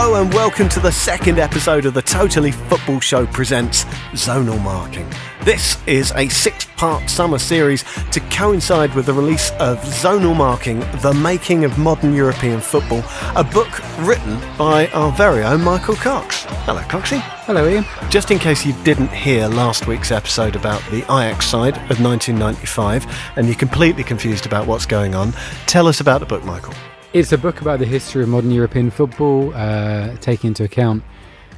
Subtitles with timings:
[0.00, 3.82] Hello and welcome to the second episode of the Totally Football Show presents
[4.12, 5.10] Zonal Marking.
[5.42, 7.82] This is a six part summer series
[8.12, 13.02] to coincide with the release of Zonal Marking The Making of Modern European Football,
[13.34, 13.68] a book
[14.06, 16.44] written by our very own Michael Cox.
[16.64, 17.18] Hello, Coxie.
[17.46, 17.84] Hello, Iain.
[18.08, 23.04] Just in case you didn't hear last week's episode about the Ajax side of 1995
[23.34, 25.32] and you're completely confused about what's going on,
[25.66, 26.74] tell us about the book, Michael.
[27.14, 31.02] It's a book about the history of modern European football, uh, taking into account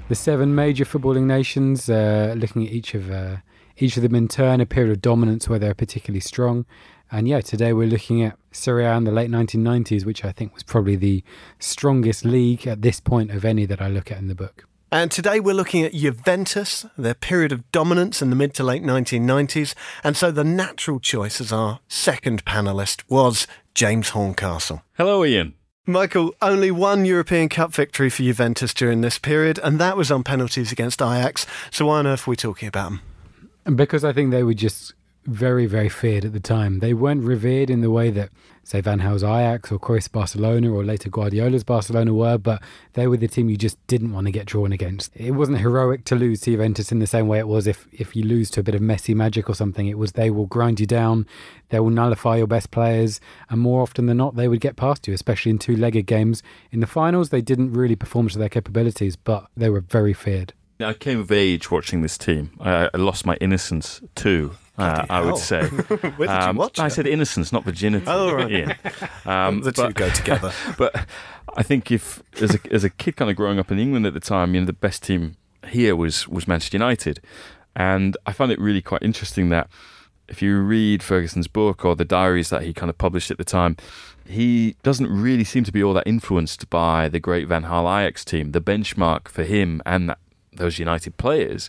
[0.09, 3.39] the seven major footballing nations, uh, looking at each of uh,
[3.77, 6.67] each of them in turn, a period of dominance where they're particularly strong.
[7.11, 10.55] And yeah, today we're looking at Serie A in the late 1990s, which I think
[10.55, 11.25] was probably the
[11.59, 14.69] strongest league at this point of any that I look at in the book.
[14.93, 18.83] And today we're looking at Juventus, their period of dominance in the mid to late
[18.83, 19.75] 1990s.
[20.03, 24.83] And so the natural choice as our second panellist was James Horncastle.
[24.95, 25.55] Hello, Iain.
[25.87, 30.23] Michael, only one European Cup victory for Juventus during this period, and that was on
[30.23, 31.47] penalties against Ajax.
[31.71, 32.91] So why on earth are we talking about
[33.65, 33.77] them?
[33.77, 34.95] Because I think they were just
[35.31, 36.81] very, very feared at the time.
[36.81, 38.31] They weren't revered in the way that,
[38.65, 42.63] say, Van Gaal's Ajax or Cruyff's Barcelona or later Guardiola's Barcelona were, but
[42.95, 45.13] they were the team you just didn't want to get drawn against.
[45.15, 48.17] It wasn't heroic to lose to Juventus in the same way it was if, if
[48.17, 49.87] you lose to a bit of Messi magic or something.
[49.87, 51.27] It was they will grind you down,
[51.71, 55.07] they will nullify your best players, and more often than not, they would get past
[55.07, 56.43] you, especially in two legged games.
[56.73, 60.53] In the finals, they didn't really perform to their capabilities, but they were very feared.
[60.81, 62.53] I came of age watching this team.
[62.59, 64.53] I lost my innocence too.
[64.81, 65.67] Uh, I would say.
[65.69, 66.91] Where did Um, you watch I it?
[66.91, 68.05] said innocence, not virginity.
[68.09, 68.51] Oh, right.
[68.51, 68.75] Yeah.
[69.49, 70.53] Um, the two but, go together.
[70.79, 71.07] but
[71.57, 74.15] I think if as a as a kid, kind of growing up in England at
[74.15, 75.37] the time, you know, the best team
[75.69, 77.21] here was was Manchester United,
[77.77, 79.69] and I found it really quite interesting that
[80.29, 83.45] if you read Ferguson's book or the diaries that he kind of published at the
[83.45, 83.77] time,
[84.27, 88.25] he doesn't really seem to be all that influenced by the great Van Gaal Ajax
[88.25, 88.53] team.
[88.53, 90.19] The benchmark for him and that,
[90.53, 91.69] those United players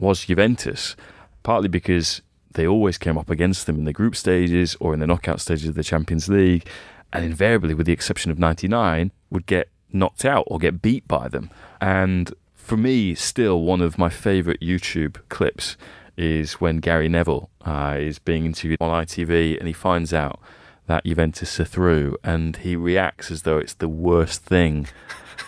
[0.00, 0.96] was Juventus,
[1.44, 2.22] partly because
[2.54, 5.68] they always came up against them in the group stages or in the knockout stages
[5.68, 6.66] of the Champions League,
[7.12, 11.28] and invariably, with the exception of 99, would get knocked out or get beat by
[11.28, 11.50] them.
[11.80, 15.76] And for me, still one of my favourite YouTube clips
[16.16, 20.40] is when Gary Neville uh, is being interviewed on ITV and he finds out
[20.86, 24.88] that Juventus are through and he reacts as though it's the worst thing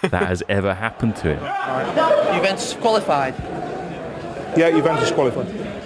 [0.02, 2.34] that has ever happened to him.
[2.34, 3.34] Juventus qualified.
[4.56, 5.83] Yeah, Juventus qualified.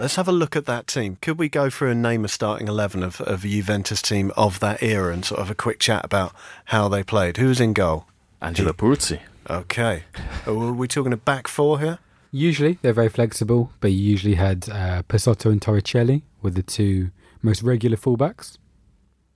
[0.00, 1.18] Let's have a look at that team.
[1.20, 4.58] Could we go through and name a starting 11 of, of a Juventus team of
[4.60, 6.32] that era and sort of a quick chat about
[6.64, 7.36] how they played?
[7.36, 8.06] Who was in goal?
[8.40, 9.20] Angelo Peruzzi.
[9.50, 10.04] Okay.
[10.46, 11.98] Are we talking a back four here?
[12.32, 17.10] Usually, they're very flexible, but you usually had uh, Pessotto and Torricelli were the two
[17.42, 18.56] most regular fullbacks.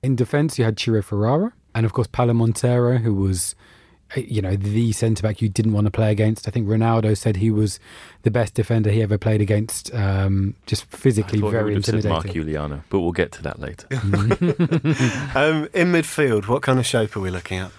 [0.02, 3.73] In defence, you had Ciro Ferrara, and of course, Paolo Montero, who was, uh,
[4.16, 6.46] you know, the centre back you didn't want to play against.
[6.46, 7.80] I think Ronaldo said he was
[8.22, 12.02] the best defender he ever played against, um, just physically I very you would have
[12.02, 12.54] said Mark intimidating.
[12.54, 13.86] Iuliano, but we'll get to that later.
[15.34, 17.72] Um, in midfield, what kind of shape are we looking at?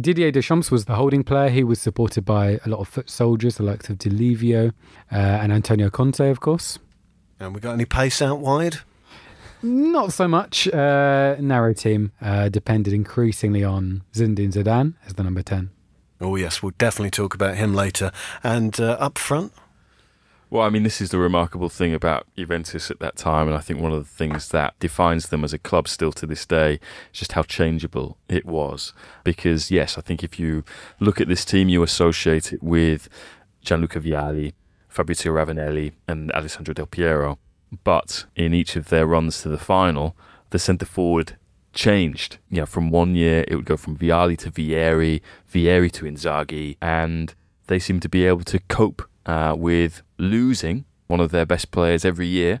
[0.00, 1.50] Didier Deschamps was the holding player.
[1.50, 4.68] He was supported by a lot of foot soldiers, the likes of Di Livio
[5.10, 6.78] uh, and Antonio Conte, of course.
[7.38, 8.78] And we got any pace out wide?
[9.62, 10.68] Not so much.
[10.68, 15.70] Uh, narrow team uh, depended increasingly on Zinedine Zidane as the number 10.
[16.20, 18.10] Oh, yes, we'll definitely talk about him later.
[18.42, 19.52] And uh, up front,
[20.48, 23.60] Well, I mean, this is the remarkable thing about Juventus at that time, and I
[23.60, 26.74] think one of the things that defines them as a club still to this day
[27.12, 28.92] is just how changeable it was.
[29.24, 30.64] Because, yes, I think if you
[31.00, 33.08] look at this team, you associate it with
[33.62, 34.52] Gianluca Vialli,
[34.88, 37.38] Fabrizio Ravanelli, and Alessandro Del Piero.
[37.84, 40.16] But in each of their runs to the final,
[40.50, 41.36] the centre forward
[41.72, 42.38] changed.
[42.50, 45.20] You know, from one year it would go from Vialli to Vieri,
[45.52, 47.34] Vieri to Inzaghi, and
[47.66, 52.04] they seem to be able to cope uh, with losing one of their best players
[52.04, 52.60] every year,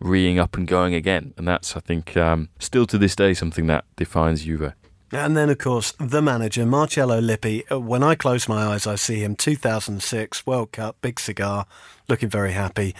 [0.00, 1.32] reeing up and going again.
[1.36, 4.72] And that's, I think, um, still to this day something that defines Juve.
[5.12, 7.62] And then, of course, the manager, Marcello Lippi.
[7.70, 11.66] Uh, When I close my eyes, I see him 2006 World Cup, big cigar,
[12.08, 12.94] looking very happy.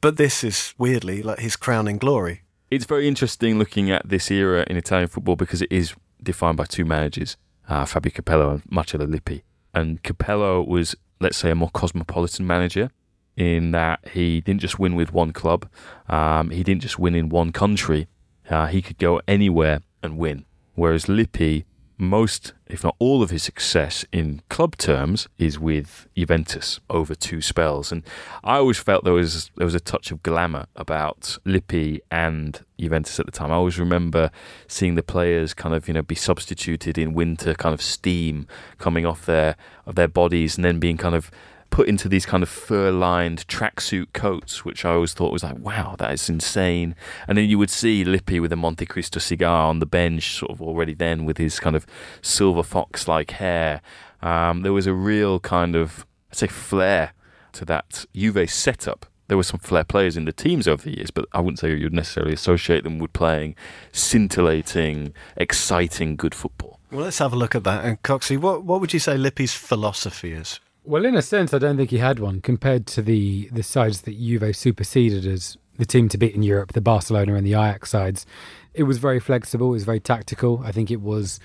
[0.00, 2.42] But this is weirdly like his crowning glory.
[2.70, 6.64] It's very interesting looking at this era in Italian football because it is defined by
[6.64, 7.36] two managers,
[7.68, 9.42] uh, Fabio Capello and Marcello Lippi.
[9.74, 12.90] And Capello was, let's say, a more cosmopolitan manager
[13.36, 15.68] in that he didn't just win with one club,
[16.08, 18.08] um, he didn't just win in one country,
[18.48, 20.44] uh, he could go anywhere and win.
[20.74, 21.64] Whereas Lippi
[22.00, 27.40] most, if not all, of his success in club terms is with Juventus over two
[27.42, 27.92] spells.
[27.92, 28.02] And
[28.42, 33.20] I always felt there was there was a touch of glamour about Lippi and Juventus
[33.20, 33.52] at the time.
[33.52, 34.30] I always remember
[34.66, 38.46] seeing the players kind of you know be substituted in winter, kind of steam
[38.78, 39.56] coming off their
[39.86, 41.30] of their bodies, and then being kind of
[41.70, 45.58] put into these kind of fur lined tracksuit coats, which I always thought was like,
[45.58, 46.94] wow, that is insane.
[47.26, 50.60] And then you would see Lippi with a Montecristo cigar on the bench, sort of
[50.60, 51.86] already then with his kind of
[52.22, 53.80] silver fox like hair.
[54.22, 57.12] Um, there was a real kind of, I'd say, flair
[57.52, 59.06] to that Juve setup.
[59.28, 61.70] There were some flair players in the teams over the years, but I wouldn't say
[61.74, 63.54] you'd necessarily associate them with playing
[63.92, 66.80] scintillating, exciting, good football.
[66.90, 67.84] Well, let's have a look at that.
[67.84, 70.58] And Coxie, what, what would you say Lippi's philosophy is?
[70.90, 74.00] Well, in a sense, I don't think he had one compared to the the sides
[74.00, 77.90] that Juve superseded as the team to beat in Europe, the Barcelona and the Ajax
[77.90, 78.26] sides.
[78.74, 79.68] It was very flexible.
[79.68, 80.60] It was very tactical.
[80.64, 81.38] I think it was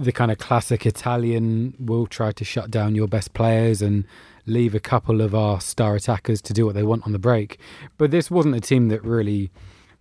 [0.00, 1.74] the kind of classic Italian.
[1.78, 4.04] We'll try to shut down your best players and
[4.46, 7.60] leave a couple of our star attackers to do what they want on the break.
[7.98, 9.52] But this wasn't a team that really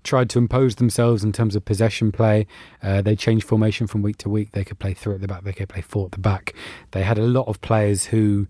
[0.03, 2.47] tried to impose themselves in terms of possession play.
[2.81, 4.53] Uh, they changed formation from week to week.
[4.53, 6.55] They could play three at the back, they could play four at the back.
[6.89, 8.47] They had a lot of players who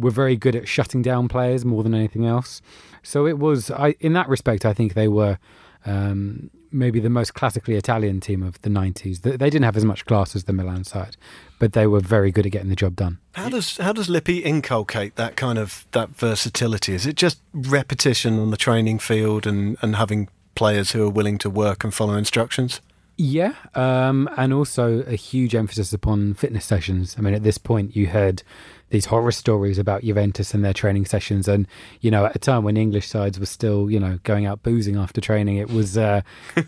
[0.00, 2.62] were very good at shutting down players more than anything else.
[3.02, 5.38] So it was, I, in that respect, I think they were
[5.86, 9.22] um, maybe the most classically Italian team of the 90s.
[9.22, 11.16] They didn't have as much class as the Milan side,
[11.58, 13.18] but they were very good at getting the job done.
[13.34, 16.94] How does how does Lippi inculcate that kind of that versatility?
[16.94, 21.38] Is it just repetition on the training field and, and having players who are willing
[21.38, 22.80] to work and follow instructions?
[23.16, 27.16] Yeah, um, and also a huge emphasis upon fitness sessions.
[27.18, 28.42] I mean, at this point, you heard
[28.90, 31.48] these horror stories about Juventus and their training sessions.
[31.48, 31.66] And,
[32.00, 34.96] you know, at a time when English sides were still, you know, going out boozing
[34.96, 36.22] after training, it was uh,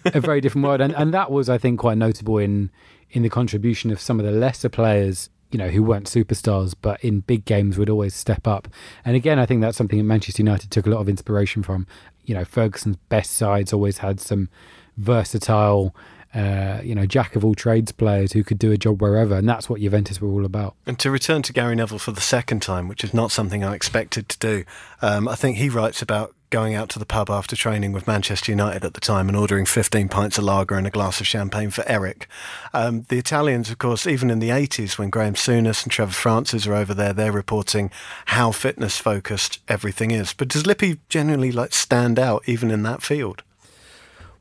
[0.06, 0.80] a very different world.
[0.80, 2.70] And, and that was, I think, quite notable in,
[3.10, 7.02] in the contribution of some of the lesser players you know, who weren't superstars, but
[7.04, 8.68] in big games would always step up.
[9.04, 11.86] And again, I think that's something that Manchester United took a lot of inspiration from.
[12.24, 14.48] You know, Ferguson's best sides always had some
[14.96, 15.94] versatile
[16.34, 19.48] uh, you know, jack of all trades players who could do a job wherever, and
[19.48, 20.74] that's what Juventus were all about.
[20.86, 23.74] And to return to Gary Neville for the second time, which is not something I
[23.74, 24.64] expected to do,
[25.02, 28.52] um, I think he writes about going out to the pub after training with Manchester
[28.52, 31.70] United at the time and ordering 15 pints of lager and a glass of champagne
[31.70, 32.28] for Eric.
[32.74, 36.66] Um, the Italians, of course, even in the 80s when Graham Souness and Trevor Francis
[36.66, 37.90] are over there, they're reporting
[38.26, 40.34] how fitness focused everything is.
[40.34, 43.42] But does Lippi genuinely like stand out even in that field?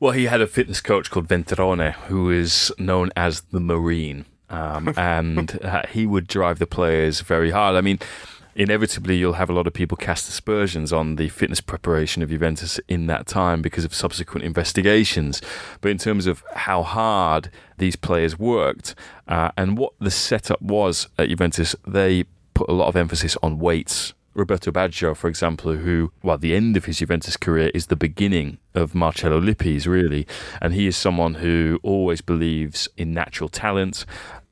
[0.02, 4.92] Well, he had a fitness coach called Ventrone, who is known as the Marine, um,
[4.98, 7.76] and uh, he would drive the players very hard.
[7.76, 8.00] I mean,
[8.56, 12.80] inevitably, you'll have a lot of people cast aspersions on the fitness preparation of Juventus
[12.88, 15.40] in that time because of subsequent investigations.
[15.82, 18.96] But in terms of how hard these players worked
[19.28, 22.24] uh, and what the setup was at Juventus, they
[22.56, 26.78] put a lot of emphasis on weights Roberto Baggio, for example, who, well, the end
[26.78, 30.26] of his Juventus career is the beginning of Marcello Lippi's, really.
[30.62, 34.06] And he is someone who always believes in natural talent,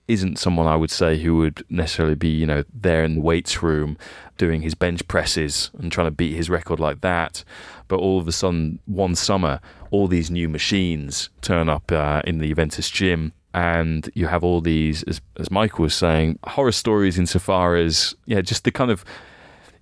[0.08, 3.62] isn't someone I would say who would necessarily be, you know, there in the weights
[3.62, 3.98] room
[4.38, 7.44] doing his bench presses and trying to beat his record like that.
[7.88, 9.60] But all of a sudden, one summer,
[9.92, 14.62] all these new machines turn up uh, in the Juventus gym and you have all
[14.62, 19.04] these, as, as Michael was saying, horror stories insofar as, yeah, just the kind of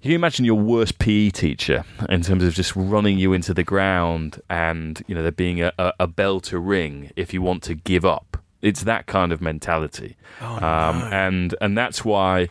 [0.07, 3.65] can you imagine your worst PE teacher in terms of just running you into the
[3.65, 7.61] ground and you know there being a, a, a bell to ring if you want
[7.63, 8.41] to give up?
[8.61, 12.47] It's that kind of mentality, oh, um, and and that's why,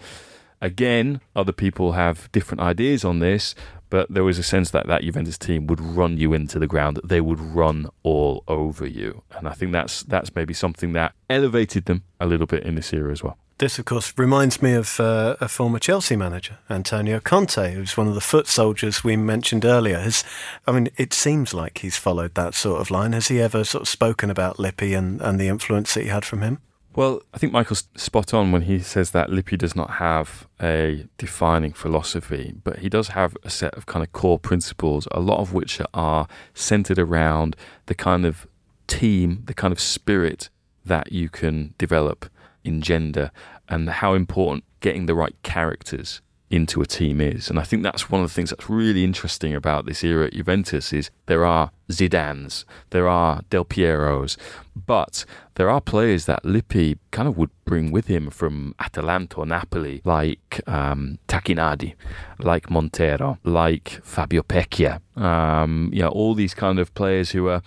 [0.61, 3.55] again, other people have different ideas on this.
[3.89, 7.01] But there was a sense that that Juventus team would run you into the ground;
[7.03, 11.87] they would run all over you, and I think that's that's maybe something that elevated
[11.87, 13.39] them a little bit in this era as well.
[13.59, 18.07] This, of course, reminds me of uh, a former Chelsea manager, Antonio Conte, who's one
[18.07, 19.99] of the foot soldiers we mentioned earlier.
[19.99, 20.25] Has,
[20.67, 23.15] I mean, it seems like he's followed that sort of line.
[23.15, 26.27] Has he ever sort of spoken about Lippi and, and the influence that he had
[26.27, 26.61] from him?
[26.95, 31.07] Well, I think Michael's spot on when he says that Lippi does not have a
[31.17, 35.41] defining philosophy, but he does have a set of kind of core principles, a lot
[35.41, 38.47] of which are centered around the kind of
[38.87, 40.51] team, the kind of spirit
[40.85, 42.31] that you can develop
[42.67, 43.31] engender
[43.69, 47.51] and how important getting the right characters into a team is.
[47.51, 50.33] And I think that's one of the things that's really interesting about this era at
[50.33, 54.37] Juventus is there are Zidanes, there are Del Pieros,
[54.75, 59.47] but there are players that Lippi kind of would bring with him from Atalanta or
[59.47, 61.95] Napoli, like um, Tacchinardi,
[62.39, 65.01] like Montero, like Fabio Pecchia.
[65.17, 67.63] Um, you know, all these kind of players who are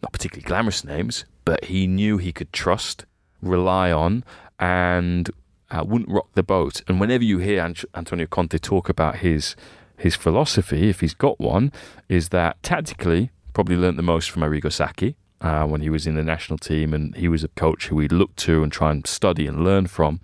[0.00, 3.04] not particularly glamorous names, but he knew he could trust
[3.42, 4.24] rely on
[4.58, 5.30] and
[5.70, 6.82] uh, wouldn't rock the boat.
[6.88, 9.56] And whenever you hear Ant- Antonio Conte talk about his
[9.96, 11.70] his philosophy, if he's got one,
[12.08, 16.14] is that tactically probably learnt the most from Arrigo Sacchi uh, when he was in
[16.14, 19.06] the national team, and he was a coach who we look to and try and
[19.06, 20.20] study and learn from.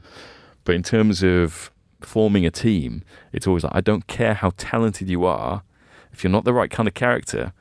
[0.65, 1.71] But in terms of
[2.01, 5.63] forming a team, it's always like I don't care how talented you are,
[6.13, 7.53] if you're not the right kind of character,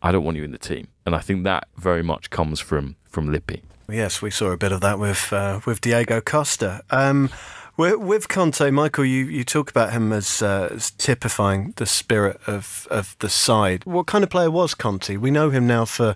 [0.00, 0.88] I don't want you in the team.
[1.04, 3.62] And I think that very much comes from from Lippi.
[3.88, 6.82] Yes, we saw a bit of that with uh, with Diego Costa.
[6.90, 7.30] Um,
[7.74, 12.38] with, with, Conte, Michael, you, you talk about him as, uh, as, typifying the spirit
[12.46, 13.86] of, of the side.
[13.86, 15.16] What kind of player was Conte?
[15.16, 16.14] We know him now for,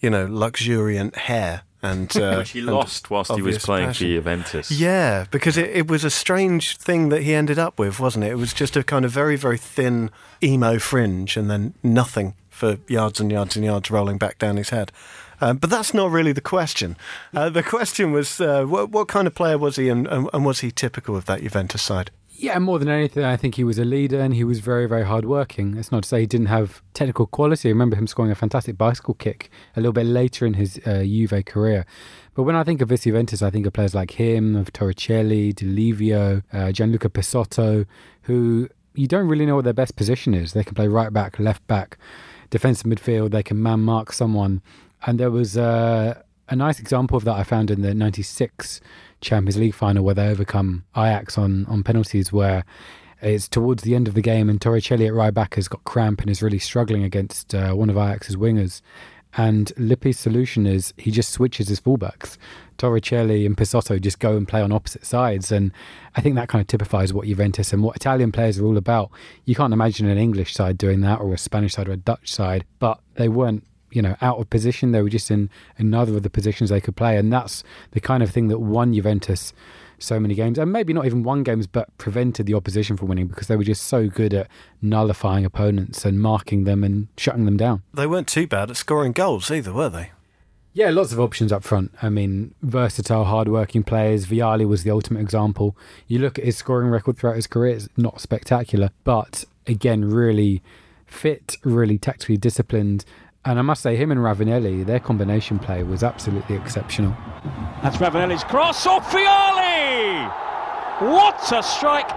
[0.00, 4.06] you know, luxuriant hair and uh, which he lost whilst he was playing passion.
[4.06, 4.70] for Juventus.
[4.70, 8.32] Yeah, because it, it was a strange thing that he ended up with, wasn't it?
[8.32, 10.10] It was just a kind of very very thin
[10.42, 14.70] emo fringe, and then nothing for yards and yards and yards rolling back down his
[14.70, 14.90] head.
[15.40, 16.96] Um, but that's not really the question.
[17.34, 20.44] Uh, the question was uh, what, what, kind of player was he, and, and, and
[20.44, 22.10] was he typical of that Juventus side?
[22.40, 25.04] Yeah, more than anything, I think he was a leader and he was very, very
[25.04, 25.76] hardworking.
[25.76, 27.68] It's not to say he didn't have technical quality.
[27.68, 31.02] I remember him scoring a fantastic bicycle kick a little bit later in his uh,
[31.02, 31.84] Juve career.
[32.34, 35.52] But when I think of this Juventus, I think of players like him, of Torricelli,
[35.52, 37.86] Di uh, Gianluca Pessotto,
[38.22, 40.52] who you don't really know what their best position is.
[40.52, 41.98] They can play right back, left back,
[42.50, 43.32] defensive midfield.
[43.32, 44.62] They can man mark someone.
[45.06, 48.80] And there was uh, a nice example of that I found in the 96
[49.20, 52.64] Champions League final where they overcome Ajax on, on penalties, where
[53.20, 56.20] it's towards the end of the game and Torricelli at right back has got cramp
[56.20, 58.80] and is really struggling against uh, one of Ajax's wingers.
[59.36, 62.38] And Lippi's solution is he just switches his fullbacks.
[62.78, 65.52] Torricelli and Pessotto just go and play on opposite sides.
[65.52, 65.72] And
[66.16, 69.10] I think that kind of typifies what Juventus and what Italian players are all about.
[69.44, 72.32] You can't imagine an English side doing that or a Spanish side or a Dutch
[72.32, 74.92] side, but they weren't you know out of position.
[74.92, 78.22] They were just in another of the positions they could play, and that's the kind
[78.22, 79.52] of thing that won Juventus
[79.98, 83.26] so many games, and maybe not even won games, but prevented the opposition from winning
[83.26, 84.48] because they were just so good at
[84.80, 87.82] nullifying opponents and marking them and shutting them down.
[87.92, 90.10] They weren't too bad at scoring goals either, were they?
[90.72, 91.92] Yeah, lots of options up front.
[92.00, 94.26] I mean, versatile, hard-working players.
[94.26, 95.76] Vialli was the ultimate example.
[96.06, 100.62] You look at his scoring record throughout his career; it's not spectacular, but again, really
[101.06, 103.04] fit, really tactically disciplined,
[103.48, 107.16] and I must say, him and Ravanelli, their combination play was absolutely exceptional.
[107.82, 108.86] That's Ravanelli's cross.
[108.86, 110.30] Oh, Vialli!
[111.10, 112.10] What a strike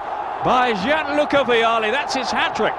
[0.43, 1.89] by Gianluca Vialli.
[1.89, 2.73] That's his hat trick.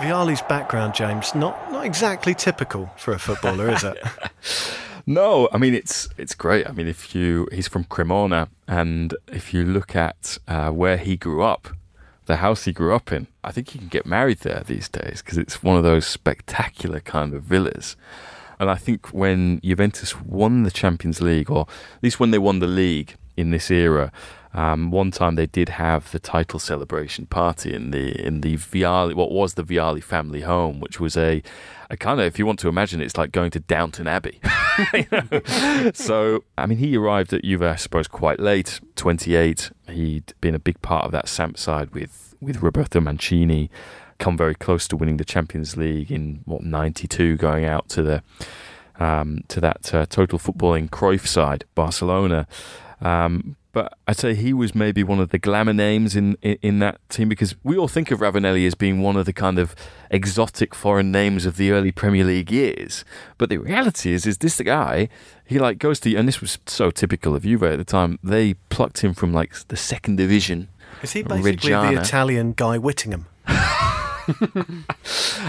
[0.00, 3.98] Vialli's background, James, not not exactly typical for a footballer, is it?
[5.04, 6.64] No, I mean it's it's great.
[6.68, 11.16] I mean, if you he's from Cremona, and if you look at uh, where he
[11.16, 11.68] grew up,
[12.26, 13.26] the house he grew up in.
[13.42, 17.00] I think you can get married there these days because it's one of those spectacular
[17.00, 17.96] kind of villas.
[18.58, 22.60] And I think when Juventus won the Champions League, or at least when they won
[22.60, 24.12] the league in this era,
[24.54, 29.14] um, one time they did have the title celebration party in the in the Vialli,
[29.14, 31.42] what was the Vialli family home, which was a,
[31.88, 34.40] a kind of, if you want to imagine, it's like going to Downton Abbey.
[35.94, 39.70] so, I mean, he arrived at Juve, I suppose, quite late, 28.
[39.92, 43.70] He'd been a big part of that Samp side with, with Roberto Mancini,
[44.18, 48.22] come very close to winning the Champions League in, what, 92, going out to the
[48.98, 52.46] um, to that uh, total footballing Cruyff side, Barcelona.
[53.00, 56.78] Um, but I'd say he was maybe one of the glamour names in, in, in,
[56.80, 59.74] that team because we all think of Ravanelli as being one of the kind of
[60.10, 63.04] exotic foreign names of the early Premier League years.
[63.38, 65.08] But the reality is, is this the guy,
[65.46, 68.54] he like goes to, and this was so typical of Juve at the time, they
[68.68, 70.68] plucked him from like the second division.
[71.02, 71.94] Is he basically Reggiana.
[71.94, 73.26] the Italian Guy Whittingham?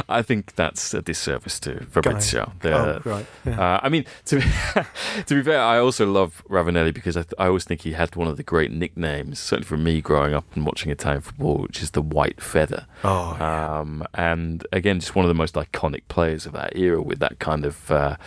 [0.10, 2.52] I think that's a disservice to Fabrizio.
[2.64, 3.26] Oh, right.
[3.46, 3.60] Yeah.
[3.76, 4.46] Uh, I mean, to be,
[5.26, 8.16] to be fair, I also love Ravanelli because I, th- I always think he had
[8.16, 11.82] one of the great nicknames, certainly for me growing up and watching Italian football, which
[11.82, 12.88] is the White Feather.
[13.04, 13.80] Oh, yeah.
[13.80, 17.40] um, and again, just one of the most iconic players of that era with that
[17.40, 17.92] kind of.
[17.92, 18.18] Uh,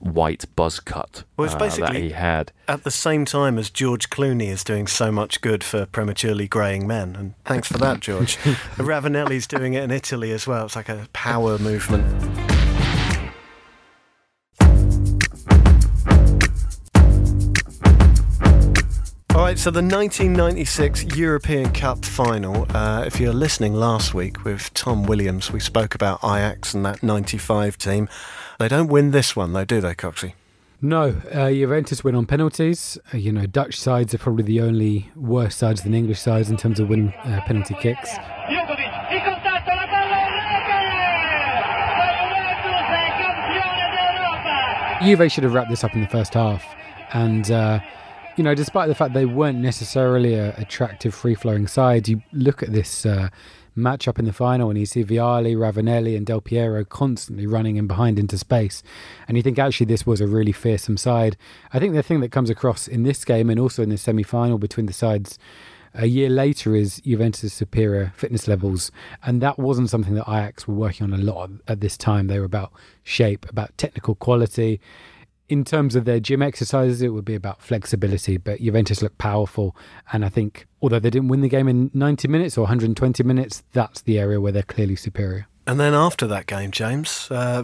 [0.00, 2.52] white buzz cut well, it's basically uh, that he had.
[2.66, 6.86] At the same time as George Clooney is doing so much good for prematurely greying
[6.86, 7.16] men.
[7.16, 8.36] And thanks for that, George.
[8.76, 10.66] Ravanelli's doing it in Italy as well.
[10.66, 12.47] It's like a power movement.
[19.58, 22.64] So the 1996 European Cup final.
[22.76, 27.02] Uh, if you're listening last week with Tom Williams, we spoke about Ajax and that
[27.02, 28.08] 95 team.
[28.60, 30.34] They don't win this one, though, do they, Coxie?
[30.80, 32.98] No, uh, Juventus win on penalties.
[33.12, 36.56] Uh, you know, Dutch sides are probably the only worse sides than English sides in
[36.56, 38.10] terms of winning uh, penalty kicks.
[45.02, 46.64] Juve should have wrapped this up in the first half,
[47.12, 47.80] and uh,
[48.38, 52.62] you know, despite the fact they weren't necessarily a attractive, free flowing side, you look
[52.62, 53.28] at this uh,
[53.74, 57.76] match up in the final and you see Vialli, Ravanelli, and Del Piero constantly running
[57.76, 58.82] in behind into space.
[59.26, 61.36] And you think actually this was a really fearsome side.
[61.72, 64.22] I think the thing that comes across in this game and also in the semi
[64.22, 65.38] final between the sides
[65.94, 68.92] a year later is Juventus' superior fitness levels,
[69.24, 72.26] and that wasn't something that Ajax were working on a lot at this time.
[72.28, 74.80] They were about shape, about technical quality.
[75.48, 79.74] In terms of their gym exercises, it would be about flexibility, but Juventus looked powerful.
[80.12, 83.62] And I think, although they didn't win the game in 90 minutes or 120 minutes,
[83.72, 85.48] that's the area where they're clearly superior.
[85.68, 87.62] And then after that game, James, uh,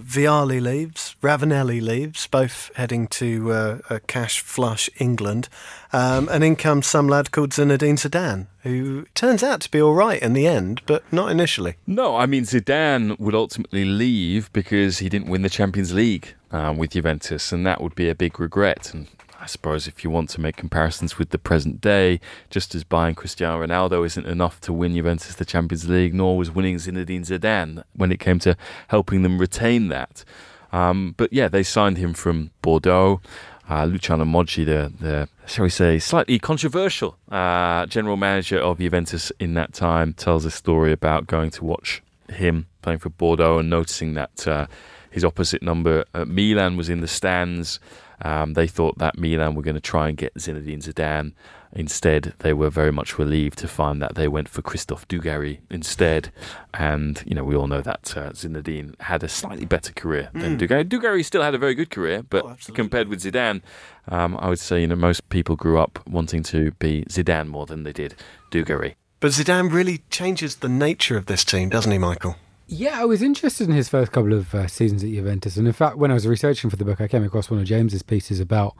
[0.61, 5.49] leaves, Ravanelli leaves, both heading to uh, a cash flush England.
[5.90, 9.94] Um, and in comes some lad called Zinedine Zidane, who turns out to be all
[9.94, 11.76] right in the end, but not initially.
[11.87, 16.76] No, I mean, Zidane would ultimately leave because he didn't win the Champions League um,
[16.76, 18.92] with Juventus, and that would be a big regret.
[18.92, 19.06] And
[19.44, 23.14] I suppose if you want to make comparisons with the present day, just as buying
[23.14, 27.84] Cristiano Ronaldo isn't enough to win Juventus the Champions League, nor was winning Zinedine Zidane
[27.94, 28.56] when it came to
[28.88, 30.24] helping them retain that.
[30.72, 33.20] Um, but yeah, they signed him from Bordeaux.
[33.68, 39.30] Uh, Luciano Moggi, the, the, shall we say, slightly controversial uh, general manager of Juventus
[39.38, 43.68] in that time, tells a story about going to watch him playing for Bordeaux and
[43.68, 44.66] noticing that uh,
[45.14, 47.78] his opposite number at Milan was in the stands
[48.23, 51.33] um, they thought that Milan were going to try and get Zinedine Zidane.
[51.73, 56.33] Instead, they were very much relieved to find that they went for Christophe Dugarry instead.
[56.73, 60.40] And, you know, we all know that uh, Zinedine had a slightly better career mm.
[60.40, 60.85] than Dugarry.
[60.85, 63.61] Dugarry still had a very good career, but oh, compared with Zidane,
[64.09, 67.66] um, I would say, you know, most people grew up wanting to be Zidane more
[67.66, 68.14] than they did
[68.52, 68.94] Dugarry.
[69.18, 72.37] But Zidane really changes the nature of this team, doesn't he, Michael?
[72.66, 75.75] Yeah, I was interested in his first couple of uh, seasons at Juventus, and in
[75.75, 78.40] fact, when I was researching for the book, I came across one of James's pieces
[78.40, 78.75] about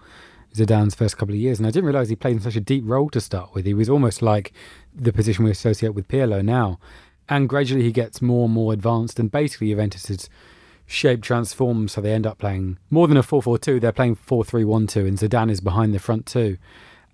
[0.55, 2.83] Zidane's first couple of years, and I didn't realise he played in such a deep
[2.87, 3.67] role to start with.
[3.67, 4.55] He was almost like
[4.95, 6.79] the position we associate with Pirlo now,
[7.29, 10.31] and gradually he gets more and more advanced, and basically Juventus's
[10.87, 13.83] shape transforms, so they end up playing more than a 4-4-2.
[13.83, 16.57] They're playing 4-3-1-2, and Zidane is behind the front two,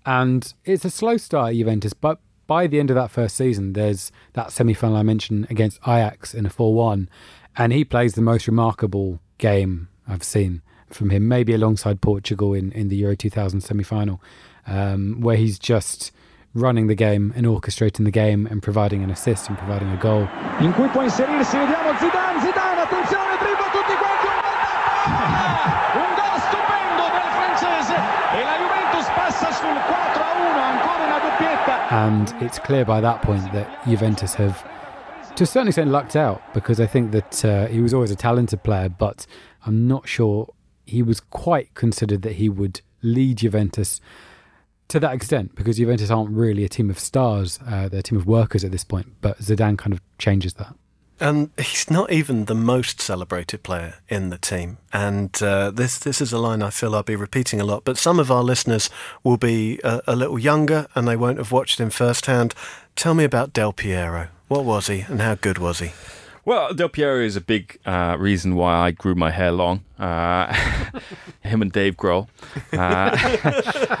[0.05, 2.19] and it's a slow start at Juventus, but
[2.51, 6.33] by the end of that first season, there's that semi final I mentioned against Ajax
[6.33, 7.07] in a 4 1,
[7.55, 12.73] and he plays the most remarkable game I've seen from him, maybe alongside Portugal in,
[12.73, 14.21] in the Euro 2000 semi final,
[14.67, 16.11] um, where he's just
[16.53, 20.27] running the game and orchestrating the game and providing an assist and providing a goal.
[20.59, 23.37] In cui può inserirsi, vediamo Zidane, Zidane, attenzione,
[23.71, 24.27] tutti quanti,
[26.03, 30.00] un gol stupendo del francese e la Juventus passa sul 4
[31.91, 34.65] and it's clear by that point that Juventus have,
[35.35, 38.15] to a certain extent, lucked out because I think that uh, he was always a
[38.15, 39.25] talented player, but
[39.65, 40.53] I'm not sure
[40.85, 44.01] he was quite considered that he would lead Juventus
[44.87, 48.17] to that extent because Juventus aren't really a team of stars, uh, they're a team
[48.17, 49.07] of workers at this point.
[49.21, 50.75] But Zidane kind of changes that.
[51.21, 54.79] And he's not even the most celebrated player in the team.
[54.91, 57.83] And uh, this this is a line I feel I'll be repeating a lot.
[57.83, 58.89] But some of our listeners
[59.23, 62.55] will be a, a little younger and they won't have watched him firsthand.
[62.95, 64.29] Tell me about Del Piero.
[64.47, 65.91] What was he and how good was he?
[66.43, 69.83] Well, Del Piero is a big uh, reason why I grew my hair long.
[69.99, 70.51] Uh,
[71.41, 72.27] him and Dave Grohl.
[72.73, 73.15] Uh,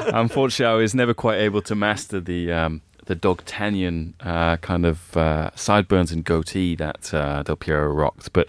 [0.13, 5.17] unfortunately, I was never quite able to master the um, the Dogtanian uh, kind of
[5.17, 8.31] uh, sideburns and goatee that uh, Del Piero rocked.
[8.31, 8.47] But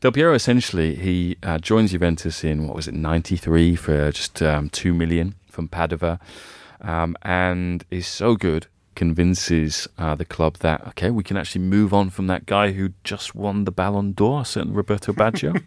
[0.00, 4.70] Del Piero essentially he uh, joins Juventus in what was it '93 for just um,
[4.70, 6.18] two million from Padova,
[6.80, 11.94] um, and is so good convinces uh, the club that okay we can actually move
[11.94, 15.62] on from that guy who just won the Ballon d'Or, certain Roberto Baggio.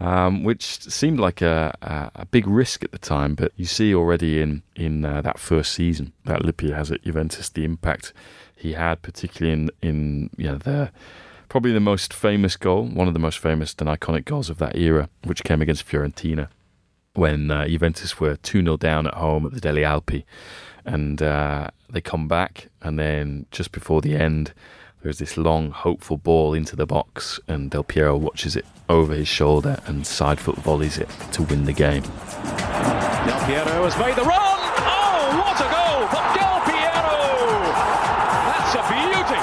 [0.00, 3.34] um, which seemed like a, a, a, big risk at the time.
[3.34, 7.48] But you see already in in uh, that first season that Lippi has at Juventus
[7.48, 8.12] the impact
[8.56, 10.90] he had, particularly in in you know the
[11.48, 14.76] probably the most famous goal, one of the most famous and iconic goals of that
[14.76, 16.48] era, which came against Fiorentina
[17.14, 20.24] when uh, Juventus were 2 0 down at home at the Delle Alpi.
[20.84, 24.52] And uh, they come back, and then just before the end,
[25.02, 29.28] there's this long, hopeful ball into the box, and Del Piero watches it over his
[29.28, 32.02] shoulder and side foot volleys it to win the game.
[32.02, 34.40] Del Piero has made the run!
[34.40, 37.14] Oh, what a goal for Del Piero!
[38.50, 39.40] That's a beauty!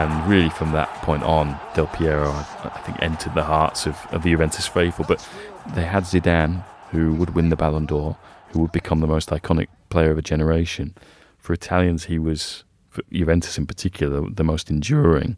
[0.00, 4.22] And really, from that point on, Del Piero, I think, entered the hearts of, of
[4.22, 5.04] the Juventus faithful.
[5.06, 5.26] But
[5.74, 8.16] they had Zidane, who would win the Ballon d'Or,
[8.50, 10.94] who would become the most iconic player of a generation.
[11.38, 12.64] For Italians, he was
[13.12, 15.36] Juventus in particular, the most enduring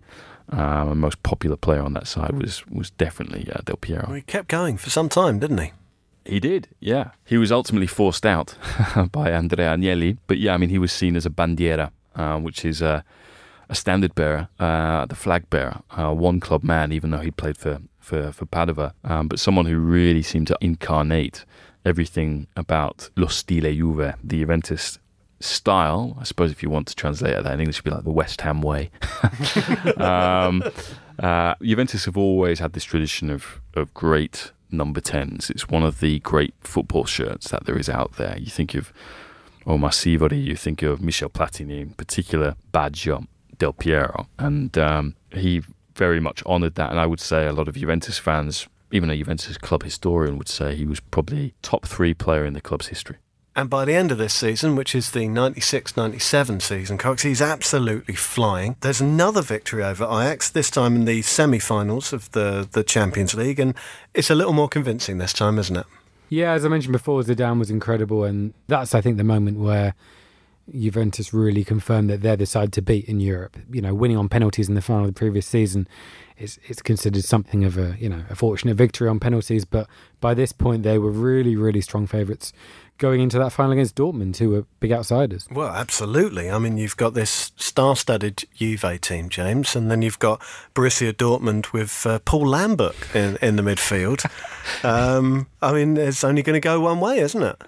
[0.50, 4.04] um, and most popular player on that side was was definitely uh, Del Piero.
[4.06, 5.72] Well, he kept going for some time, didn't he?
[6.24, 7.10] He did, yeah.
[7.24, 8.56] He was ultimately forced out
[9.12, 12.64] by Andrea Agnelli, but yeah, I mean, he was seen as a bandiera, uh, which
[12.64, 13.04] is a,
[13.70, 17.56] a standard bearer, uh, the flag bearer, uh, one club man, even though he played
[17.56, 21.44] for for for Padova, um, but someone who really seemed to incarnate
[21.84, 24.98] everything about lo stile Juve, the Juventus
[25.40, 26.16] style.
[26.20, 28.40] I suppose if you want to translate that in English, it'd be like the West
[28.42, 28.90] Ham way.
[29.96, 30.62] um,
[31.18, 35.50] uh, Juventus have always had this tradition of of great number 10s.
[35.50, 38.38] It's one of the great football shirts that there is out there.
[38.38, 38.92] You think of
[39.66, 43.26] Omar Sivori, you think of Michel Platini, in particular Baggio,
[43.58, 45.62] Del Piero, and um, he
[45.94, 46.90] very much honoured that.
[46.90, 50.48] And I would say a lot of Juventus fans, even a Juventus club historian, would
[50.48, 53.16] say he was probably top three player in the club's history.
[53.56, 57.42] And by the end of this season, which is the 96 97 season, Cox, he's
[57.42, 58.76] absolutely flying.
[58.80, 63.34] There's another victory over Ajax, this time in the semi finals of the, the Champions
[63.34, 63.74] League, and
[64.14, 65.86] it's a little more convincing this time, isn't it?
[66.28, 69.94] Yeah, as I mentioned before, Zidane was incredible, and that's, I think, the moment where
[70.72, 73.56] Juventus really confirmed that they're the side to beat in Europe.
[73.70, 75.88] You know, winning on penalties in the final of the previous season
[76.40, 79.86] it's it's considered something of a you know a fortunate victory on penalties, but
[80.20, 82.52] by this point they were really really strong favourites
[82.98, 85.48] going into that final against Dortmund, who were big outsiders.
[85.50, 86.50] Well, absolutely.
[86.50, 90.38] I mean, you've got this star-studded Juve team, James, and then you've got
[90.74, 94.30] Borussia Dortmund with uh, Paul Lambert in, in the midfield.
[94.84, 97.62] um, I mean, it's only going to go one way, isn't it?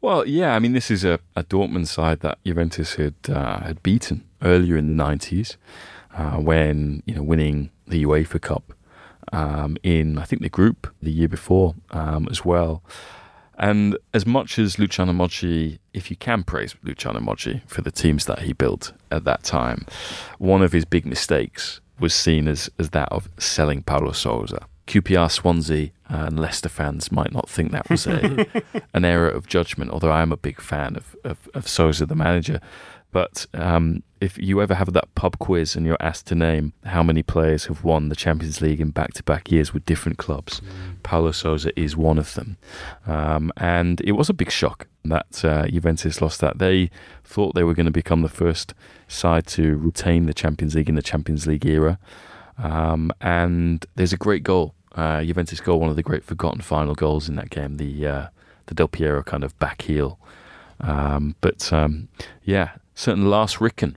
[0.00, 0.54] Well, yeah.
[0.54, 4.76] I mean, this is a, a Dortmund side that Juventus had uh, had beaten earlier
[4.76, 5.56] in the nineties
[6.14, 8.72] uh, when you know winning the UEFA Cup
[9.32, 12.82] um, in I think the group the year before um, as well.
[13.60, 18.26] And as much as Luciano Moggi, if you can praise Luciano Moggi for the teams
[18.26, 19.84] that he built at that time,
[20.38, 24.66] one of his big mistakes was seen as, as that of selling Paulo Sousa.
[24.86, 28.46] QPR Swansea and Leicester fans might not think that was a
[28.94, 32.14] an error of judgment, although I am a big fan of, of, of Sousa, the
[32.14, 32.60] manager.
[33.10, 37.02] But um, if you ever have that pub quiz and you're asked to name how
[37.02, 40.60] many players have won the Champions League in back to back years with different clubs,
[40.60, 41.02] mm.
[41.02, 42.58] Paulo Sousa is one of them.
[43.06, 46.58] Um, and it was a big shock that uh, Juventus lost that.
[46.58, 46.90] They
[47.24, 48.74] thought they were going to become the first
[49.06, 51.98] side to retain the Champions League in the Champions League era.
[52.58, 56.94] Um, and there's a great goal, uh, Juventus goal, one of the great forgotten final
[56.94, 58.26] goals in that game, the, uh,
[58.66, 60.18] the Del Piero kind of back heel.
[60.80, 62.08] Um, but um,
[62.42, 63.96] yeah, certain Lars Ricken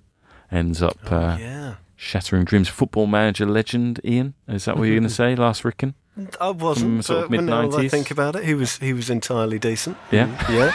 [0.51, 1.75] ends up oh, uh, yeah.
[1.95, 2.69] shattering dreams.
[2.69, 4.35] Football manager legend, Iain.
[4.47, 5.95] Is that what you're going to say, Lars Ricken?
[6.39, 7.05] I wasn't.
[7.05, 7.79] sort of mid-nineties?
[7.79, 9.97] I think about it, he was he was entirely decent.
[10.11, 10.27] Yeah.
[10.51, 10.69] Yeah.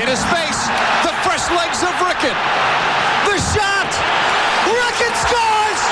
[0.00, 0.62] Into space,
[1.04, 2.36] the fresh legs of Ricken.
[3.26, 3.92] The shot!
[4.64, 5.82] Ricken scores!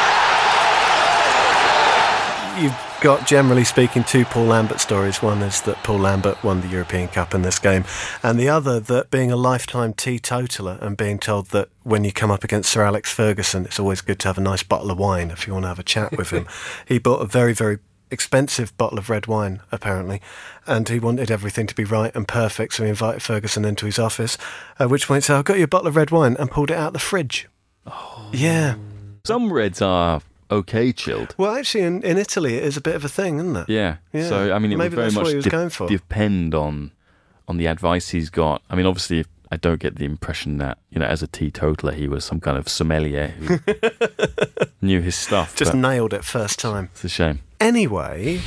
[2.63, 5.23] You've got, generally speaking, two Paul Lambert stories.
[5.23, 7.85] One is that Paul Lambert won the European Cup in this game,
[8.23, 12.31] and the other that being a lifetime teetotaler and being told that when you come
[12.31, 15.31] up against Sir Alex Ferguson, it's always good to have a nice bottle of wine
[15.31, 16.47] if you want to have a chat with him.
[16.87, 17.79] he bought a very, very
[18.11, 20.21] expensive bottle of red wine, apparently,
[20.67, 23.99] and he wanted everything to be right and perfect, so he invited Ferguson into his
[23.99, 24.39] office,
[24.79, 26.71] at which point he said, I've got you a bottle of red wine, and pulled
[26.71, 27.49] it out of the fridge.
[27.87, 28.31] Oh.
[28.33, 28.77] Yeah.
[29.25, 31.35] Some Reds are okay chilled.
[31.39, 33.69] Well, actually, in, in Italy, it is a bit of a thing, isn't it?
[33.69, 33.97] Yeah.
[34.13, 34.29] Yeah.
[34.29, 35.89] So I mean, it Maybe would very much de- going for.
[35.89, 36.93] depend on
[37.49, 38.63] on the advice he's got.
[38.71, 42.09] I mean, obviously, I don't get the impression that you know, as a teetotaler, he
[42.09, 43.59] was some kind of sommelier who
[44.83, 45.55] knew his stuff.
[45.57, 46.91] Just nailed it first time.
[46.93, 47.41] it's a shame.
[47.59, 48.41] Anyway,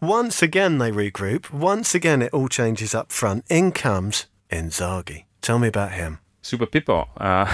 [0.00, 1.50] once again they regroup.
[1.52, 3.44] Once again it all changes up front.
[3.48, 5.24] In comes Inzaghi.
[5.40, 6.18] Tell me about him.
[6.42, 7.08] Super Pippo.
[7.16, 7.46] Uh,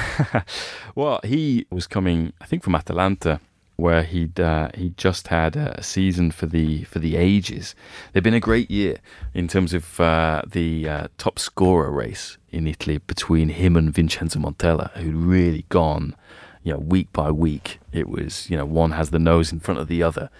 [0.97, 3.41] well, he was coming, I think, from Atalanta,
[3.81, 7.75] where he'd uh, he just had a season for the for the ages.
[8.13, 8.99] They've been a great year
[9.35, 14.39] in terms of uh, the uh, top scorer race in Italy between him and Vincenzo
[14.39, 16.15] Montella, who'd really gone,
[16.63, 17.81] you know, week by week.
[17.93, 20.31] It was, you know, one has the nose in front of the other,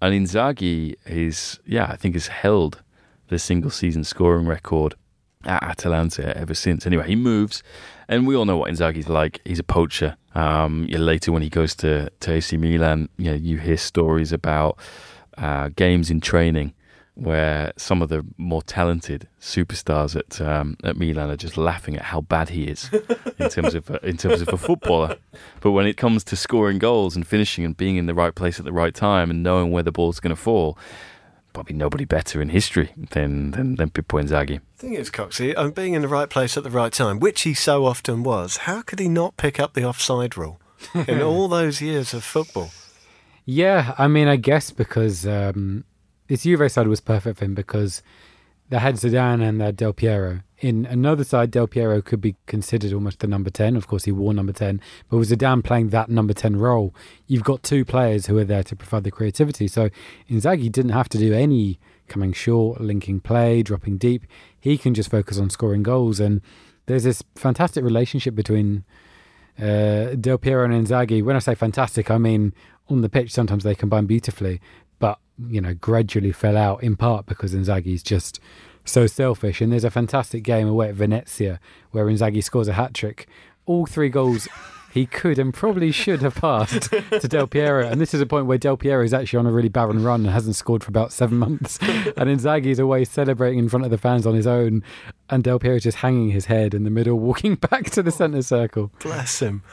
[0.00, 2.82] and Inzaghi is, yeah, I think has held
[3.28, 4.94] the single season scoring record
[5.44, 6.86] at Atalanta ever since.
[6.86, 7.62] Anyway, he moves,
[8.08, 9.40] and we all know what Inzaghi's like.
[9.44, 10.16] He's a poacher.
[10.34, 14.78] Um, later, when he goes to, to AC Milan, you know, you hear stories about
[15.38, 16.74] uh, games in training
[17.14, 22.02] where some of the more talented superstars at um, at Milan are just laughing at
[22.02, 22.88] how bad he is
[23.38, 25.16] in terms of in terms of a footballer.
[25.60, 28.58] But when it comes to scoring goals and finishing and being in the right place
[28.58, 30.78] at the right time and knowing where the ball's going to fall,
[31.52, 34.60] probably nobody better in history than than, than Pippo Inzaghi.
[34.76, 37.54] Thing is, Coxie, um, being in the right place at the right time, which he
[37.54, 40.60] so often was, how could he not pick up the offside rule
[41.06, 42.70] in all those years of football?
[43.44, 45.84] Yeah, I mean, I guess because um,
[46.28, 48.02] this Juve side was perfect for him because
[48.72, 50.40] they had Zidane and they had Del Piero.
[50.58, 53.76] In another side, Del Piero could be considered almost the number 10.
[53.76, 54.80] Of course, he wore number 10.
[55.10, 56.94] But with Zidane playing that number 10 role,
[57.26, 59.68] you've got two players who are there to provide the creativity.
[59.68, 59.90] So
[60.30, 64.24] Inzaghi didn't have to do any coming short, linking play, dropping deep.
[64.58, 66.18] He can just focus on scoring goals.
[66.18, 66.40] And
[66.86, 68.84] there's this fantastic relationship between
[69.60, 71.22] uh, Del Piero and Inzaghi.
[71.22, 72.54] When I say fantastic, I mean
[72.88, 74.62] on the pitch, sometimes they combine beautifully,
[75.02, 78.38] but, you know, gradually fell out in part because Inzaghi's just
[78.84, 79.60] so selfish.
[79.60, 81.58] And there's a fantastic game away at Venezia
[81.90, 83.26] where Inzaghi scores a hat trick.
[83.66, 84.46] All three goals
[84.92, 87.84] he could and probably should have passed to Del Piero.
[87.84, 90.20] And this is a point where Del Piero is actually on a really barren run
[90.20, 91.80] and hasn't scored for about seven months.
[91.80, 94.84] And Inzaghi is away celebrating in front of the fans on his own.
[95.28, 98.12] And Del Piero is just hanging his head in the middle, walking back to the
[98.12, 98.92] centre circle.
[99.00, 99.64] Bless him.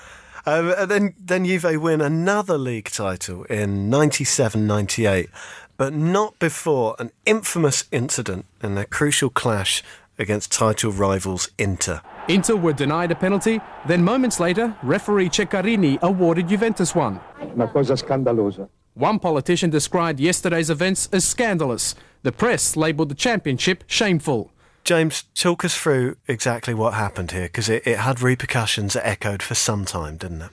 [0.50, 5.30] Um, and then, then Juve win another league title in 97 98,
[5.78, 9.84] but not before an infamous incident in their crucial clash
[10.18, 12.02] against title rivals Inter.
[12.28, 17.20] Inter were denied a penalty, then moments later, referee Ceccarini awarded Juventus one.
[17.54, 18.68] Una cosa scandalosa.
[18.96, 21.94] One politician described yesterday's events as scandalous.
[22.24, 24.52] The press labelled the championship shameful.
[24.90, 29.44] James, talk us through exactly what happened here, because it, it had repercussions that echoed
[29.44, 30.50] for some time, didn't it?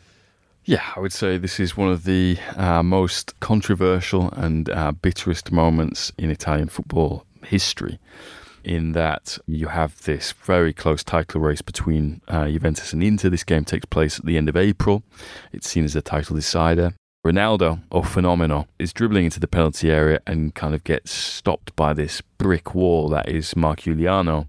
[0.66, 5.51] Yeah, I would say this is one of the uh, most controversial and uh, bitterest
[5.51, 7.99] moments in Italian football history.
[8.62, 13.31] In that you have this very close title race between uh, Juventus and Inter.
[13.31, 15.03] This game takes place at the end of April.
[15.51, 16.92] It's seen as a title decider.
[17.26, 21.92] Ronaldo, or Fenomeno, is dribbling into the penalty area and kind of gets stopped by
[21.92, 24.46] this brick wall that is Mark Iuliano.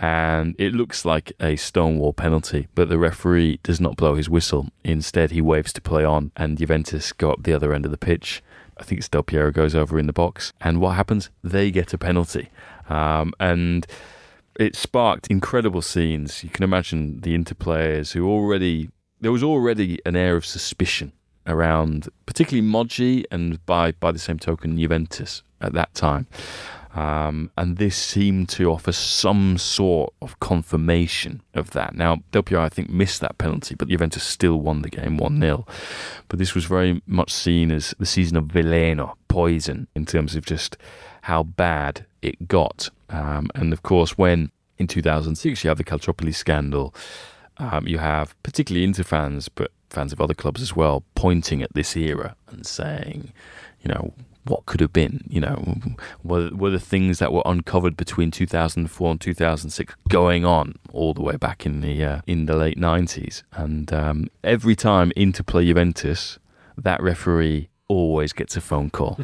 [0.00, 4.66] And it looks like a stonewall penalty, but the referee does not blow his whistle.
[4.82, 7.96] Instead, he waves to play on, and Juventus go up the other end of the
[7.96, 8.42] pitch.
[8.76, 10.52] I think it's Del Piero goes over in the box.
[10.60, 11.30] And what happens?
[11.44, 12.48] They get a penalty.
[12.88, 13.86] Um, and
[14.58, 16.42] it sparked incredible scenes.
[16.42, 21.12] You can imagine the Inter players who already, there was already an air of suspicion
[21.48, 26.26] around, particularly Moggi and by, by the same token, Juventus at that time.
[26.94, 31.94] Um, and this seemed to offer some sort of confirmation of that.
[31.94, 35.66] Now, Piero, I think, missed that penalty, but Juventus still won the game 1 0.
[36.28, 40.44] But this was very much seen as the season of Veleno, poison, in terms of
[40.44, 40.76] just
[41.22, 42.90] how bad it got.
[43.10, 46.94] Um, and of course, when in 2006 you have the Calciopoli scandal,
[47.58, 51.72] um, you have particularly Inter fans, but fans of other clubs as well, pointing at
[51.74, 53.32] this era and saying,
[53.82, 54.12] you know,
[54.44, 55.76] what could have been, you know,
[56.22, 61.22] were, were the things that were uncovered between 2004 and 2006 going on all the
[61.22, 63.42] way back in the uh, in the late 90s.
[63.52, 66.38] And um, every time Inter play Juventus,
[66.76, 69.18] that referee always gets a phone call.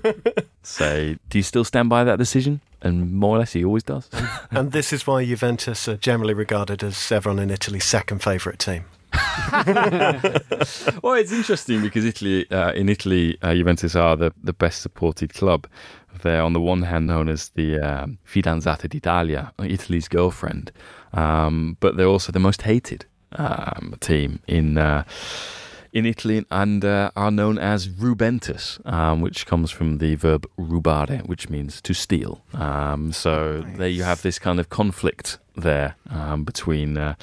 [0.62, 2.60] Say, do you still stand by that decision?
[2.82, 4.10] And more or less, he always does.
[4.50, 8.84] and this is why Juventus are generally regarded as everyone in Italy's second favourite team.
[11.02, 15.34] well, it's interesting because Italy, uh, in Italy, uh, Juventus are the, the best supported
[15.34, 15.66] club.
[16.22, 20.72] They're on the one hand known as the um, Fidanzata d'Italia, Italy's girlfriend,
[21.12, 24.78] um, but they're also the most hated um, team in.
[24.78, 25.04] Uh,
[25.94, 31.24] in Italy and uh, are known as rubentus, um, which comes from the verb rubare,
[31.26, 32.42] which means to steal.
[32.52, 33.78] Um, so nice.
[33.78, 37.14] there you have this kind of conflict there um, between uh,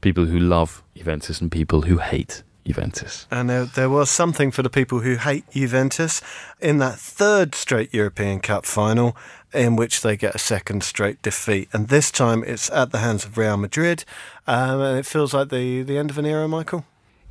[0.00, 3.28] people who love Juventus and people who hate Juventus.
[3.30, 6.20] And uh, there was something for the people who hate Juventus
[6.60, 9.16] in that third straight European Cup final,
[9.54, 11.68] in which they get a second straight defeat.
[11.72, 14.04] And this time it's at the hands of Real Madrid.
[14.48, 16.84] Um, and it feels like the, the end of an era, Michael.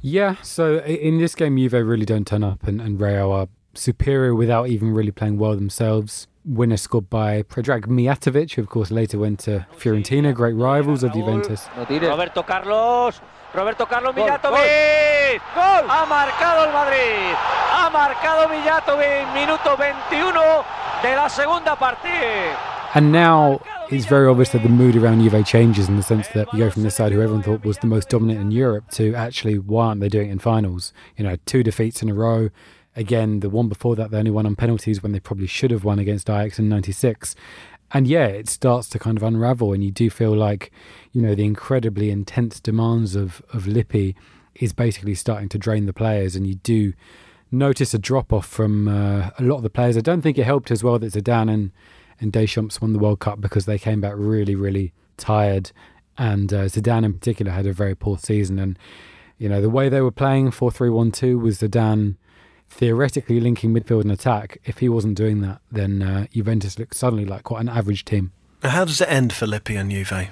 [0.08, 4.36] Yeah, so in this game, Juve really don't turn up, and, and Real are superior
[4.36, 6.28] without even really playing well themselves.
[6.46, 11.12] Winner scored by Predrag Mijatovic, who of course later went to Fiorentina, great rivals of
[11.14, 11.68] Juventus.
[11.90, 13.20] Roberto Carlos,
[13.52, 17.34] Roberto Carlos Mijatovic, gol, ha marcado el Madrid,
[17.74, 20.66] ha marcado Mijatovic, minuto 21
[21.02, 22.75] de la segunda parte.
[22.96, 26.52] And now it's very obvious that the mood around Juve changes in the sense that
[26.54, 29.14] you go from this side who everyone thought was the most dominant in Europe to
[29.14, 30.94] actually why aren't they doing it in finals?
[31.18, 32.52] You know, two defeats in a row.
[32.96, 35.84] Again, the one before that they only won on penalties when they probably should have
[35.84, 37.36] won against Ajax in '96.
[37.92, 40.72] And yeah, it starts to kind of unravel, and you do feel like,
[41.12, 44.16] you know, the incredibly intense demands of of Lippi
[44.56, 46.94] is basically starting to drain the players, and you do
[47.52, 49.98] notice a drop off from uh, a lot of the players.
[49.98, 51.72] I don't think it helped as well that Zidane and
[52.20, 55.72] and Deschamps won the World Cup because they came back really, really tired.
[56.18, 58.58] And uh, Zidane in particular had a very poor season.
[58.60, 58.80] And,
[59.38, 62.16] you know, the way they were playing 4 3 1 2 was Zidane
[62.70, 64.60] theoretically linking midfield and attack.
[64.66, 68.32] If he wasn't doing that, then uh, Juventus looked suddenly like quite an average team.
[68.64, 70.30] How does it end for Lippi and Juve?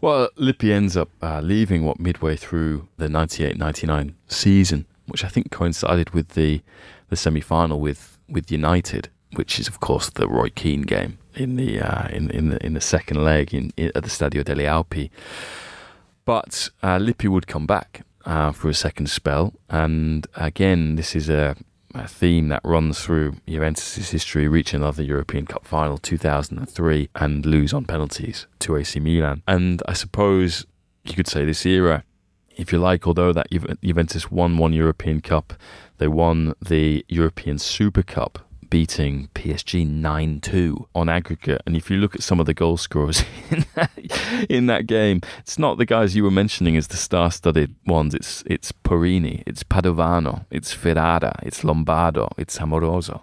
[0.00, 5.50] Well, Lippi ends up uh, leaving what midway through the 98-99 season, which I think
[5.50, 6.62] coincided with the
[7.08, 11.80] the semi-final with with United, which is of course the Roy Keane game in the
[11.80, 15.10] uh, in in the in the second leg in, in at the Stadio delle Alpi.
[16.24, 21.28] But uh, Lippi would come back uh, for a second spell, and again, this is
[21.28, 21.56] a,
[21.94, 27.72] a theme that runs through Juventus' history, reaching another European Cup final, 2003, and lose
[27.72, 29.42] on penalties to AC Milan.
[29.48, 30.64] And I suppose
[31.04, 32.04] you could say this era,
[32.56, 33.48] if you like, although that
[33.82, 35.54] Juventus won one European Cup,
[35.98, 38.38] they won the European Super Cup
[38.72, 41.60] beating PSG 9 2 on aggregate.
[41.66, 45.20] And if you look at some of the goal scorers in that, in that game,
[45.40, 48.14] it's not the guys you were mentioning as the star studded ones.
[48.14, 53.20] It's, it's Porrini, it's Padovano, it's Ferrara, it's Lombardo, it's Amoruso.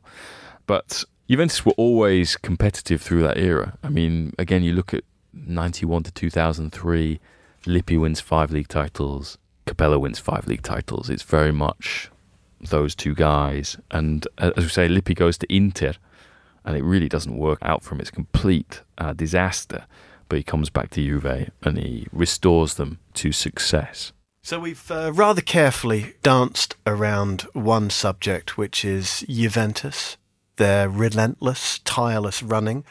[0.68, 3.76] But Juventus were always competitive through that era.
[3.84, 7.20] I mean, again, you look at 91 to 2003,
[7.66, 11.10] Lippi wins five league titles, Capello wins five league titles.
[11.10, 12.12] It's very much
[12.62, 13.78] those two guys.
[13.92, 15.94] And uh, as we say, Lippi goes to Inter,
[16.66, 18.02] and it really doesn't work out for him.
[18.02, 19.86] It's complete uh, disaster.
[20.28, 24.14] But he comes back to Juve and he restores them to success.
[24.44, 30.18] So we've uh, rather carefully danced around one subject, which is Juventus,
[30.58, 32.86] their relentless, tireless running,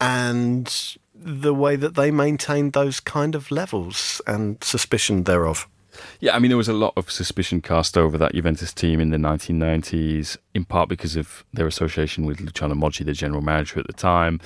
[0.00, 5.68] and the way that they maintained those kind of levels and suspicion thereof.
[6.20, 9.10] Yeah, I mean, there was a lot of suspicion cast over that Juventus team in
[9.10, 13.86] the 1990s, in part because of their association with Luciano Moggi, the general manager at
[13.86, 14.40] the time.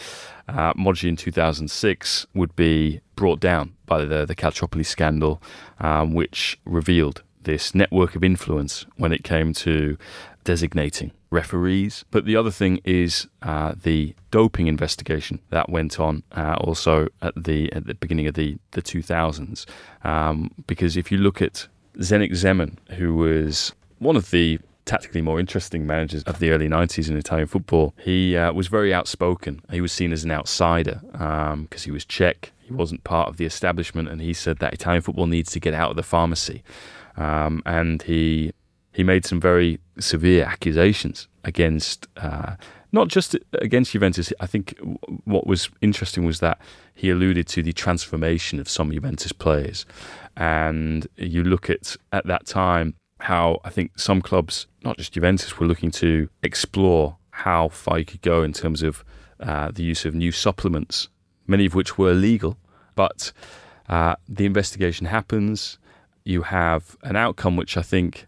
[0.49, 5.43] Uh, Moggi in 2006 would be brought down by the, the Calciopoli scandal,
[5.81, 9.97] um, which revealed this network of influence when it came to
[10.45, 12.05] designating referees.
[12.11, 17.35] But the other thing is uh, the doping investigation that went on uh, also at
[17.45, 19.67] the at the beginning of the the 2000s.
[20.05, 25.39] Um, because if you look at Zdenek Zeman, who was one of the tactically more
[25.39, 29.61] interesting managers of the early 90s in Italian football, he uh, was very outspoken.
[29.71, 32.53] He was seen as an outsider because um, he was Czech.
[32.63, 35.75] He wasn't part of the establishment, and he said that Italian football needs to get
[35.75, 36.63] out of the pharmacy.
[37.19, 38.53] Um, and he
[38.99, 42.57] he made some very severe accusations against uh,
[42.91, 44.33] not just against Juventus.
[44.41, 44.77] I think
[45.25, 46.59] what was interesting was that
[46.97, 49.87] he alluded to the transformation of some Juventus players,
[50.37, 55.61] and you look at at that time how I think some clubs, not just Juventus,
[55.61, 59.05] were looking to explore how far you could go in terms of
[59.39, 61.09] uh, the use of new supplements,
[61.47, 62.57] many of which were illegal.
[62.97, 63.31] But
[63.89, 65.79] uh, the investigation happens.
[66.25, 68.27] You have an outcome which I think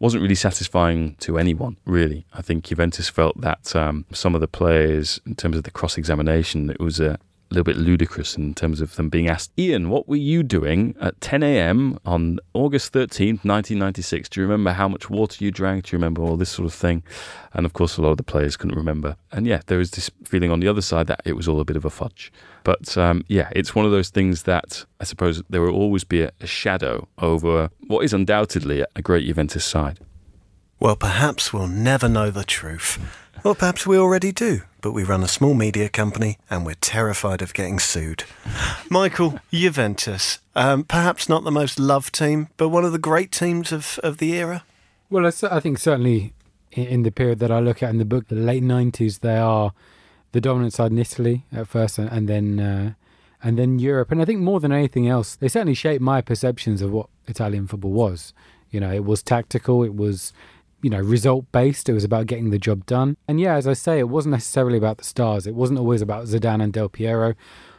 [0.00, 2.26] wasn't really satisfying to anyone, really.
[2.32, 5.96] I think Juventus felt that um, some of the players, in terms of the cross
[5.96, 7.18] examination, it was a
[7.54, 11.20] little bit ludicrous in terms of them being asked, Iain, what were you doing at
[11.20, 11.98] 10 a.m.
[12.04, 14.28] on August 13th, 1996?
[14.28, 15.84] Do you remember how much water you drank?
[15.84, 17.02] Do you remember all this sort of thing?
[17.52, 19.16] And of course, a lot of the players couldn't remember.
[19.32, 21.64] And yeah, there was this feeling on the other side that it was all a
[21.64, 22.32] bit of a fudge.
[22.62, 26.22] But um, yeah, it's one of those things that I suppose there will always be
[26.22, 30.00] a, a shadow over what is undoubtedly a great Juventus side.
[30.78, 32.98] Well, perhaps we'll never know the truth.
[33.42, 37.40] Or perhaps we already do, but we run a small media company and we're terrified
[37.40, 38.24] of getting sued.
[38.90, 43.72] Michael, Juventus, um, perhaps not the most loved team, but one of the great teams
[43.72, 44.64] of, of the era?
[45.08, 46.34] Well, I think certainly
[46.72, 49.72] in the period that I look at in the book, the late 90s, they are
[50.32, 52.92] the dominant side in Italy at first and then uh,
[53.42, 54.12] and then Europe.
[54.12, 57.66] And I think more than anything else, they certainly shaped my perceptions of what Italian
[57.66, 58.34] football was.
[58.70, 60.32] You know, it was tactical, it was
[60.82, 61.88] you know, result based.
[61.88, 63.16] It was about getting the job done.
[63.28, 65.46] And yeah, as I say, it wasn't necessarily about the stars.
[65.46, 67.34] It wasn't always about Zidane and Del Piero.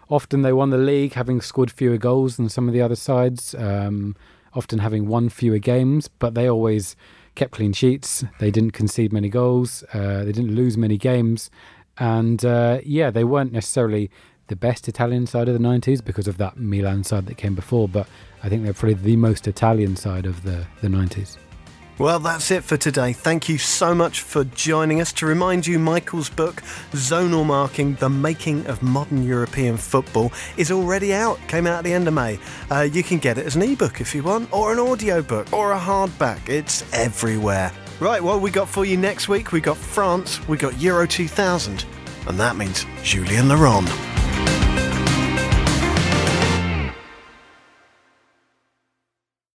[0.10, 3.56] Often they won the league having scored fewer goals than some of the other sides,
[3.56, 4.16] um,
[4.54, 6.96] often having won fewer games, but they always
[7.36, 8.26] kept clean sheets.
[8.40, 9.84] They didn't concede many goals.
[9.94, 11.50] Uh, they didn't lose many games.
[11.98, 14.12] And uh, yeah, they weren't necessarily
[14.48, 17.88] the best Italian side of the 90s because of that Milan side that came before,
[17.88, 18.06] but
[18.44, 21.38] I think they're probably the most Italian side of the, the 90s.
[22.02, 23.14] Well, that's it for today.
[23.14, 25.14] Thank you so much for joining us.
[25.14, 26.64] To remind you, Michael's book,
[26.94, 31.38] Zonal Marking The Making of Modern European Football, is already out.
[31.48, 32.40] Came out at the end of May.
[32.72, 35.54] Uh, you can get it as an ebook if you want, or an audio book,
[35.54, 36.50] or a hardback.
[36.50, 37.72] It's everywhere.
[38.00, 39.52] Right, what we got for you next week?
[39.52, 41.86] We got France, we got Euro 2000,
[42.26, 44.21] and that means Julien Laurens.